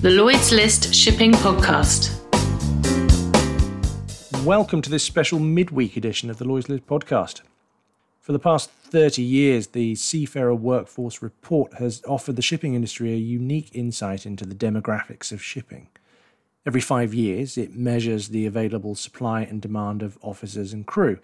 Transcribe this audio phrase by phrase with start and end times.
[0.00, 2.16] the Lloyd's List Shipping Podcast.
[4.46, 7.42] Welcome to this special midweek edition of the Lloyd's List Podcast.
[8.18, 13.16] For the past 30 years, the Seafarer Workforce Report has offered the shipping industry a
[13.16, 15.88] unique insight into the demographics of shipping.
[16.64, 21.18] Every five years, it measures the available supply and demand of officers and crew.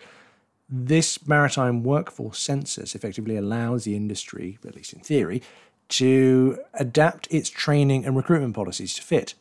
[0.69, 5.41] This maritime workforce census effectively allows the industry, at least in theory,
[5.89, 9.35] to adapt its training and recruitment policies to fit.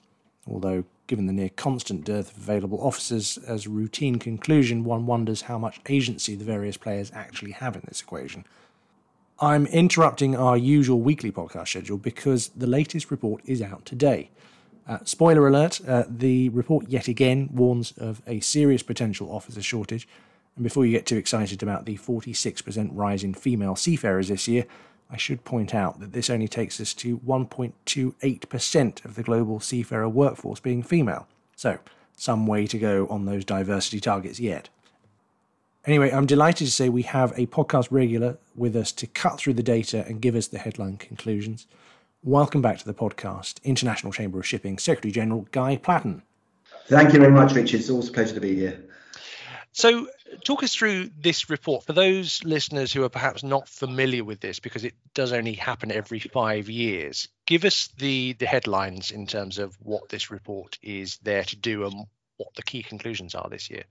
[0.48, 5.44] Although, given the near constant dearth of available officers, as a routine conclusion, one wonders
[5.44, 8.45] how much agency the various players actually have in this equation.
[9.39, 14.30] I'm interrupting our usual weekly podcast schedule because the latest report is out today.
[14.88, 20.08] Uh, spoiler alert, uh, the report yet again warns of a serious potential officer shortage.
[20.55, 24.66] And before you get too excited about the 46% rise in female seafarers this year,
[25.09, 30.09] I should point out that this only takes us to 1.28% of the global seafarer
[30.09, 31.28] workforce being female.
[31.56, 31.80] So,
[32.17, 34.70] some way to go on those diversity targets yet.
[35.86, 39.53] Anyway, I'm delighted to say we have a podcast regular with us to cut through
[39.53, 41.67] the data and give us the headline conclusions.
[42.23, 46.23] Welcome back to the podcast, International Chamber of Shipping Secretary General Guy Platten.
[46.88, 47.81] Thank you very much, Richard.
[47.81, 48.83] It's always a pleasure to be here.
[49.73, 50.08] So,
[50.44, 54.59] talk us through this report for those listeners who are perhaps not familiar with this
[54.59, 57.28] because it does only happen every five years.
[57.45, 61.86] Give us the the headlines in terms of what this report is there to do
[61.86, 62.06] and
[62.38, 63.84] what the key conclusions are this year.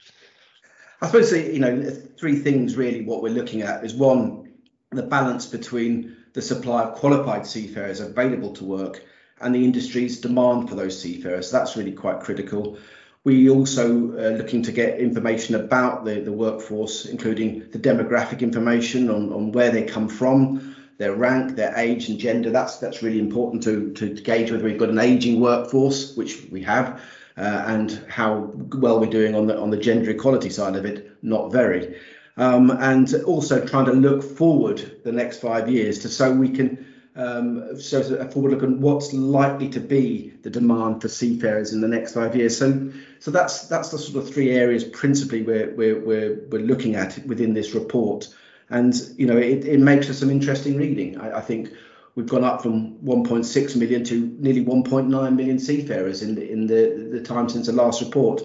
[1.00, 3.02] I suppose uh, you know three things really.
[3.02, 4.54] What we're looking at is one,
[4.90, 9.04] the balance between the supply of qualified seafarers available to work
[9.40, 11.50] and the industry's demand for those seafarers.
[11.50, 12.78] That's really quite critical.
[13.24, 18.40] We also are uh, looking to get information about the, the workforce, including the demographic
[18.40, 22.50] information on, on where they come from, their rank, their age and gender.
[22.50, 26.62] That's that's really important to, to, gauge whether we've got an aging workforce, which we
[26.64, 27.00] have,
[27.38, 31.16] uh, and how well we're doing on the on the gender equality side of it.
[31.22, 31.96] Not very.
[32.36, 36.93] Um, and also trying to look forward the next five years to so we can
[37.16, 41.80] um, so a forward look on what's likely to be the demand for seafarers in
[41.80, 42.58] the next five years.
[42.58, 46.96] So, so that's that's the sort of three areas principally we're we're we're, we're looking
[46.96, 48.34] at within this report,
[48.68, 51.20] and you know it, it makes for some interesting reading.
[51.20, 51.70] I, I think
[52.16, 57.10] we've gone up from 1.6 million to nearly 1.9 million seafarers in the, in the
[57.12, 58.42] the time since the last report.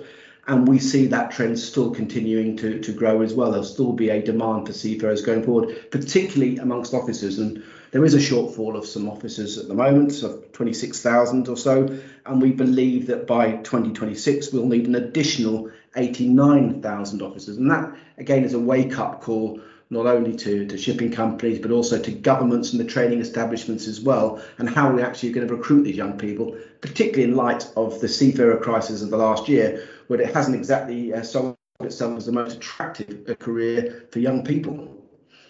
[0.48, 3.52] And we see that trend still continuing to, to grow as well.
[3.52, 7.38] There'll still be a demand for seafarers going forward, particularly amongst officers.
[7.38, 12.00] And there is a shortfall of some officers at the moment, of 26,000 or so,
[12.26, 17.58] and we believe that by 2026 we'll need an additional 89,000 officers.
[17.58, 19.62] And that, again, is a wake up call
[19.92, 24.00] not only to, to shipping companies but also to governments and the training establishments as
[24.00, 28.00] well, and how we actually going to recruit these young people, particularly in light of
[28.00, 32.26] the seafarer crisis of the last year, where it hasn't exactly uh, sold itself as
[32.26, 34.96] the most attractive career for young people.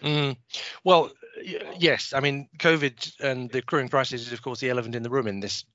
[0.02, 0.38] Mm.
[0.84, 1.12] Well,
[1.44, 5.10] yes, I mean, COVID and the crewing crisis is, of course, the elephant in the
[5.10, 5.66] room in this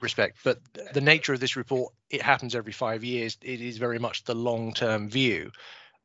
[0.00, 0.38] respect.
[0.44, 0.58] But
[0.92, 3.36] the nature of this report, it happens every five years.
[3.42, 5.52] It is very much the long term view.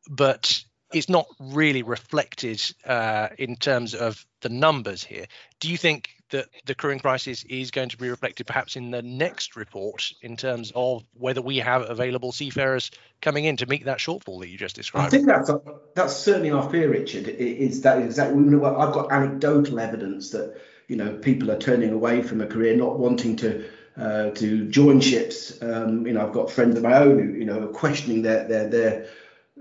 [0.10, 0.64] But
[0.94, 5.26] it's not really reflected uh, in terms of the numbers here.
[5.60, 9.02] Do you think that the crewing crisis is going to be reflected perhaps in the
[9.02, 14.00] next report in terms of whether we have available seafarers coming in to meet that
[14.00, 15.08] shortfall that you just described?
[15.08, 15.52] I think that's
[15.96, 17.28] that's certainly our fear, Richard.
[17.28, 18.44] Is that exactly?
[18.56, 23.00] I've got anecdotal evidence that you know people are turning away from a career, not
[23.00, 23.66] wanting to.
[24.00, 27.46] Uh, to join ships, um, you know, I've got friends of my own who, you
[27.46, 29.08] know, are questioning their their their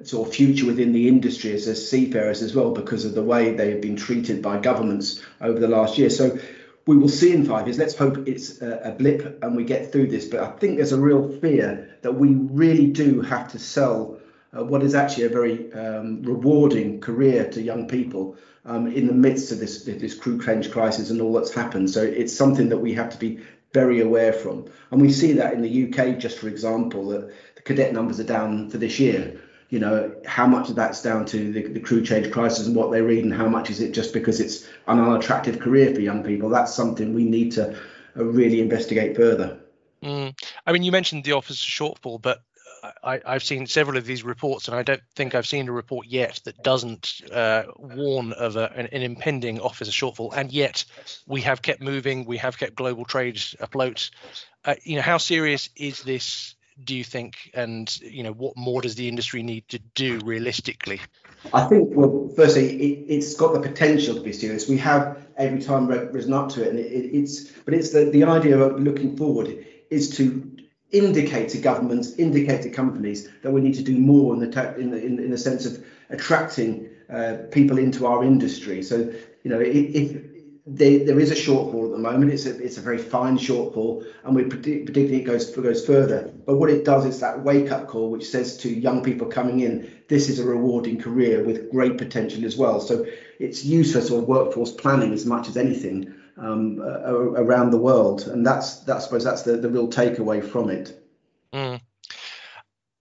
[0.04, 3.54] sort of future within the industry as, as seafarers as well because of the way
[3.54, 6.10] they have been treated by governments over the last year.
[6.10, 6.38] So
[6.86, 7.78] we will see in five years.
[7.78, 10.26] Let's hope it's a, blip and we get through this.
[10.26, 14.19] But I think there's a real fear that we really do have to sell
[14.56, 19.12] uh, what is actually a very um, rewarding career to young people um, in the
[19.12, 21.91] midst of this this crew change crisis and all that's happened.
[21.91, 23.41] So it's something that we have to be
[23.72, 24.71] very aware from.
[24.91, 28.24] And we see that in the UK, just for example, that the cadet numbers are
[28.24, 32.03] down for this year you know how much of that's down to the, the crew
[32.04, 35.01] change crisis and what they read and how much is it just because it's an
[35.01, 37.77] unattractive career for young people that's something we need to
[38.16, 39.59] uh, really investigate further
[40.03, 40.33] mm.
[40.66, 42.42] i mean you mentioned the officer shortfall but
[43.03, 46.07] I, have seen several of these reports, and I don't think I've seen a report
[46.07, 50.33] yet that doesn't uh, warn of a, an, an, impending officer shortfall.
[50.34, 50.84] And yet,
[51.27, 52.24] we have kept moving.
[52.24, 54.10] We have kept global trade afloat.
[54.65, 58.82] Uh, you know, how serious is this do you think and you know what more
[58.82, 61.00] does the industry need to do realistically
[61.54, 62.66] i think well firstly
[63.08, 66.62] it, has got the potential to be serious we have every time risen up to
[66.62, 70.50] it, and it, it's but it's the the idea of looking forward is to
[70.92, 74.90] indicate to governments, indicate to companies that we need to do more in the in
[74.90, 78.82] the, in, in the sense of attracting uh, people into our industry.
[78.82, 78.96] So
[79.42, 80.35] you know if, if
[80.66, 82.33] they, there is a shortfall at the moment.
[82.33, 86.33] It's a it's a very fine shortfall, and we're predict, predicting it goes goes further.
[86.45, 89.60] But what it does is that wake up call, which says to young people coming
[89.60, 92.80] in, this is a rewarding career with great potential as well.
[92.80, 93.07] So
[93.39, 98.45] it's useful for workforce planning as much as anything um, uh, around the world, and
[98.45, 101.01] that's that, I suppose that's the, the real takeaway from it.
[101.53, 101.80] Mm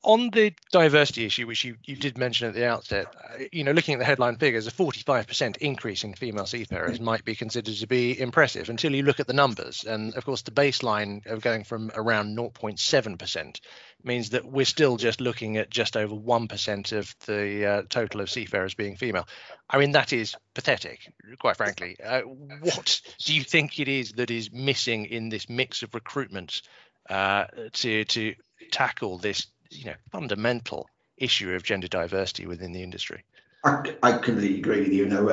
[0.05, 3.71] on the diversity issue, which you, you did mention at the outset, uh, you know,
[3.71, 7.87] looking at the headline figures, a 45% increase in female seafarers might be considered to
[7.87, 9.83] be impressive until you look at the numbers.
[9.83, 13.59] And of course, the baseline of going from around 0.7%
[14.03, 18.29] means that we're still just looking at just over 1% of the uh, total of
[18.29, 19.27] seafarers being female.
[19.67, 21.97] I mean, that is pathetic, quite frankly.
[22.01, 26.61] Uh, what do you think it is that is missing in this mix of recruitment
[27.09, 28.35] uh, to to
[28.71, 33.23] tackle this you know fundamental issue of gender diversity within the industry.
[33.63, 35.07] I, I completely agree with you.
[35.07, 35.23] know,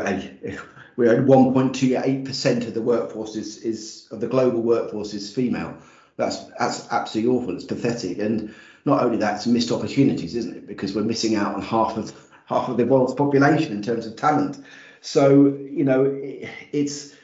[0.96, 5.76] we're at 1.28 percent of the workforce is, is of the global workforce is female.
[6.16, 7.54] That's that's absolutely awful.
[7.54, 10.66] It's pathetic, and not only that, it's missed opportunities, isn't it?
[10.66, 12.12] Because we're missing out on half of
[12.46, 14.62] half of the world's population in terms of talent.
[15.00, 17.14] So you know, it, it's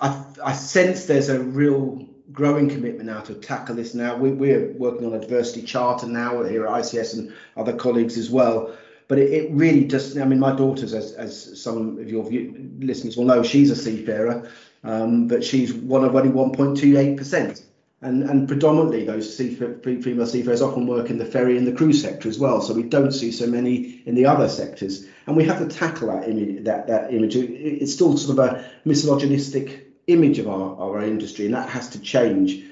[0.00, 4.16] I I sense there's a real growing commitment now to tackle this now.
[4.16, 8.30] We, are working on a diversity charter now here at ICS and other colleagues as
[8.30, 8.76] well.
[9.08, 10.16] But it, it really does.
[10.16, 13.76] I mean, my daughter's, as, as some of your view, listeners will know, she's a
[13.76, 14.48] seafarer,
[14.84, 17.64] um, but she's one of only 1.28%.
[18.02, 22.30] And, and predominantly those female seafarers often work in the ferry and the cruise sector
[22.30, 22.62] as well.
[22.62, 25.04] So we don't see so many in the other sectors.
[25.26, 26.64] And we have to tackle that image.
[26.64, 27.36] That, that image.
[27.36, 32.00] It's still sort of a misogynistic image of our, our industry, and that has to
[32.00, 32.64] change.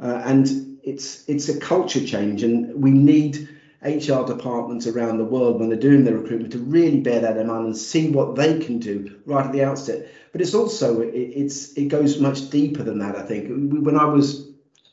[0.00, 3.48] Uh, and it's it's a culture change, and we need
[3.82, 7.46] HR departments around the world when they're doing their recruitment to really bear that in
[7.46, 10.08] mind and see what they can do right at the outset.
[10.32, 13.16] But it's also it, it's it goes much deeper than that.
[13.16, 14.48] I think when I was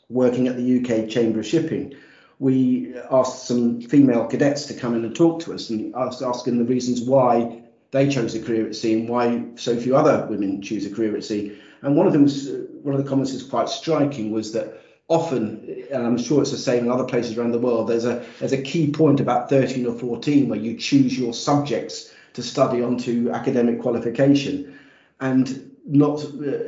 [0.10, 1.96] working at the UK Chamber of Shipping,
[2.40, 6.58] we asked some female cadets to come in and talk to us and asked asking
[6.58, 7.62] the reasons why
[7.92, 11.16] they chose a career at sea and why so few other women choose a career
[11.16, 11.58] at sea.
[11.82, 12.50] And one of them was,
[12.84, 14.82] one of the comments is quite striking was that
[15.12, 18.26] often, and I'm sure it's the same in other places around the world, there's a
[18.40, 22.82] there's a key point about 13 or 14 where you choose your subjects to study
[22.82, 24.80] onto academic qualification,
[25.20, 26.60] and not uh,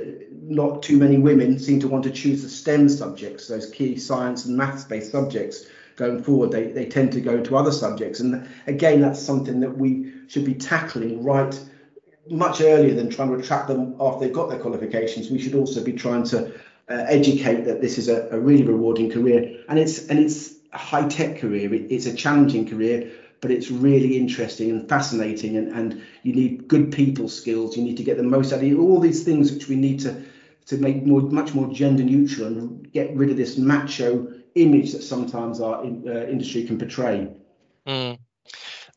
[0.41, 4.45] not too many women seem to want to choose the STEM subjects, those key science
[4.45, 5.65] and maths based subjects.
[5.95, 9.77] Going forward, they, they tend to go to other subjects, and again, that's something that
[9.77, 11.57] we should be tackling right
[12.29, 15.29] much earlier than trying to attract them after they've got their qualifications.
[15.29, 16.53] We should also be trying to
[16.89, 20.77] uh, educate that this is a, a, really rewarding career, and it's and it's a
[20.77, 21.73] high tech career.
[21.73, 23.11] It, it's a challenging career,
[23.41, 25.57] but it's really interesting and fascinating.
[25.57, 27.77] And, and you need good people skills.
[27.77, 28.75] You need to get the most out of it.
[28.75, 30.23] All these things which we need to
[30.65, 35.03] to make more much more gender neutral and get rid of this macho image that
[35.03, 37.27] sometimes our in, uh, industry can portray.
[37.87, 38.17] Mm.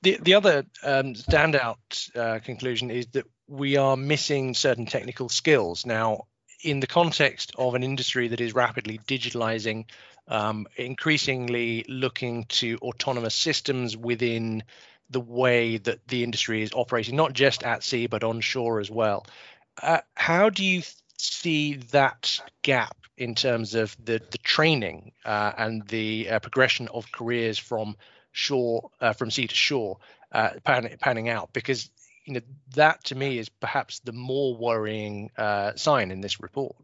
[0.07, 5.85] The the other um, standout uh, conclusion is that we are missing certain technical skills
[5.85, 6.29] now.
[6.63, 9.87] In the context of an industry that is rapidly digitalizing,
[10.29, 14.63] um, increasingly looking to autonomous systems within
[15.11, 18.89] the way that the industry is operating, not just at sea but on shore as
[18.89, 19.27] well.
[19.83, 20.83] Uh, how do you
[21.19, 27.11] see that gap in terms of the the training uh, and the uh, progression of
[27.11, 27.97] careers from
[28.37, 29.97] shore uh, from sea to shore
[30.31, 31.91] uh, pan, panning out because
[32.27, 32.41] you know
[32.75, 36.77] that to me is perhaps the more worrying uh, sign in this report.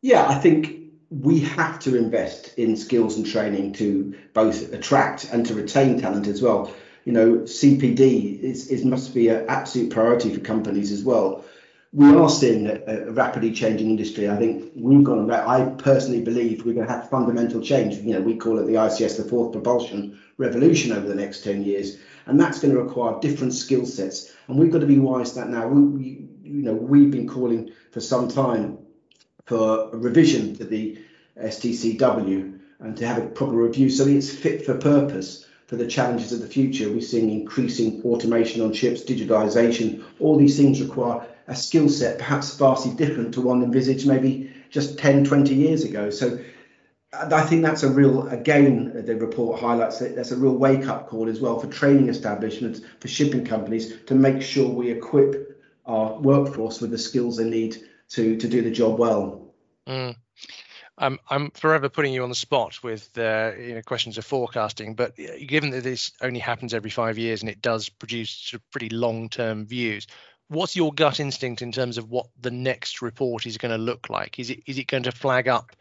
[0.00, 0.78] Yeah, I think
[1.10, 6.26] we have to invest in skills and training to both attract and to retain talent
[6.26, 6.72] as well.
[7.04, 11.44] You know, CPD is, is must be an absolute priority for companies as well
[11.92, 14.28] we are seeing a, a, rapidly changing industry.
[14.28, 15.30] I think we've gone.
[15.30, 17.96] I personally believe we're going to have fundamental change.
[17.96, 21.62] You know, we call it the ICS, the fourth propulsion revolution over the next ten
[21.62, 24.32] years, and that's going to require different skill sets.
[24.48, 25.68] And we've got to be wise to that now.
[25.68, 28.78] We, we, you know, we've been calling for some time
[29.44, 30.98] for a revision to the
[31.38, 35.86] STCW and to have a proper review so that it's fit for purpose for the
[35.86, 36.90] challenges of the future.
[36.90, 40.04] We're seeing increasing automation on ships, digitalization.
[40.20, 44.98] All these things require a skill set perhaps vastly different to one envisaged maybe just
[44.98, 46.10] 10, 20 years ago.
[46.10, 46.38] So
[47.12, 51.08] I think that's a real, again, the report highlights that that's a real wake up
[51.08, 56.18] call as well for training establishments, for shipping companies to make sure we equip our
[56.18, 57.76] workforce with the skills they need
[58.10, 59.52] to to do the job well.
[59.86, 60.16] Mm.
[60.98, 64.94] I'm I'm forever putting you on the spot with uh, you know questions of forecasting,
[64.94, 68.60] but uh, given that this only happens every five years and it does produce sort
[68.60, 70.06] of pretty long-term views,
[70.52, 74.10] what's your gut instinct in terms of what the next report is going to look
[74.10, 74.38] like?
[74.38, 75.72] Is it is it going to flag up,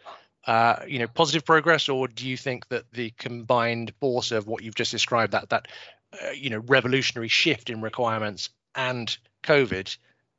[0.47, 4.63] uh, you know, positive progress, or do you think that the combined force of what
[4.63, 5.67] you've just described, that that
[6.13, 9.95] uh, you know revolutionary shift in requirements and COVID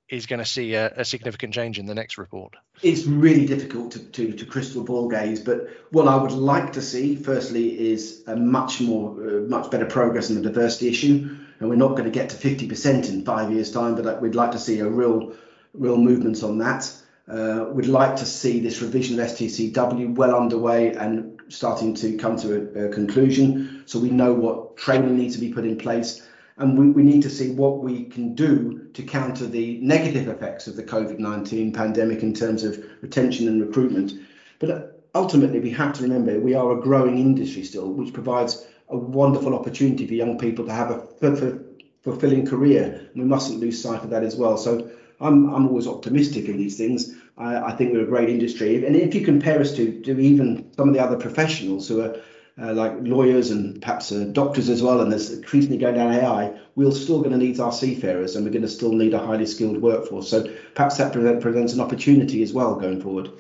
[0.09, 2.55] is going to see a, a, significant change in the next report?
[2.83, 6.83] It's really difficult to, to, to, crystal ball gaze, but what I would like to
[6.83, 11.35] see, firstly, is a much more, uh, much better progress in the diversity issue.
[11.63, 14.51] And we're not going to get to 50% in five years' time, but we'd like
[14.51, 15.33] to see a real,
[15.73, 16.93] real movement on that.
[17.29, 22.37] Uh, we'd like to see this revision of STCW well underway and starting to come
[22.39, 26.27] to a, a conclusion, so we know what training needs to be put in place
[26.57, 30.67] and we, we need to see what we can do to counter the negative effects
[30.67, 34.13] of the COVID 19 pandemic in terms of retention and recruitment.
[34.59, 38.97] But ultimately, we have to remember we are a growing industry still, which provides a
[38.97, 41.59] wonderful opportunity for young people to have a
[42.03, 43.09] fulfilling career.
[43.15, 44.57] We mustn't lose sight of that as well.
[44.57, 47.15] So I'm, I'm always optimistic in these things.
[47.39, 48.85] I, I think we're a great industry.
[48.85, 52.17] And if you compare us to, to even some of the other professionals who are
[52.61, 56.59] uh, like lawyers and perhaps uh, doctors as well, and there's increasingly going down AI,
[56.75, 59.47] we're still going to need our seafarers and we're going to still need a highly
[59.47, 60.29] skilled workforce.
[60.29, 63.31] So perhaps that presents an opportunity as well going forward.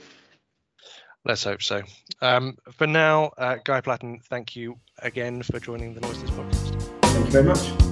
[1.24, 1.82] Let's hope so.
[2.20, 6.92] Um, for now, uh, Guy Platten, thank you again for joining the Lloyd's List podcast.
[7.02, 7.91] Thank you very much.